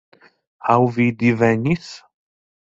Aŭ 0.75 0.79
vi 0.95 1.05
divenis? 1.19 1.93